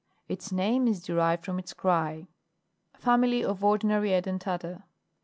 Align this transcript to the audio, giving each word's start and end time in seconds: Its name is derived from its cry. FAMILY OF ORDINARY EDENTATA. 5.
Its 0.27 0.51
name 0.51 0.87
is 0.87 1.03
derived 1.05 1.45
from 1.45 1.59
its 1.59 1.73
cry. 1.75 2.25
FAMILY 2.95 3.43
OF 3.45 3.63
ORDINARY 3.63 4.13
EDENTATA. 4.15 4.77
5. 4.79 4.83